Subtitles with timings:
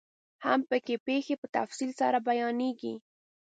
[0.45, 2.95] هم پکې پيښې په تفصیل سره بیانیږي.